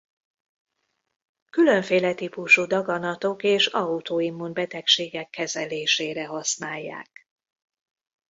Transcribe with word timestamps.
Különféle 1.49 2.13
típusú 2.13 2.65
daganatok 2.67 3.43
és 3.43 3.65
autoimmun 3.65 4.53
betegségek 4.53 5.29
kezelésére 5.29 6.25
használják. 6.25 7.27